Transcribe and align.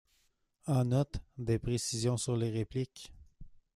En 0.65 0.85
note, 0.85 1.19
des 1.37 1.59
précisions 1.59 2.17
sur 2.17 2.35
les 2.35 2.49
répliques. 2.49 3.13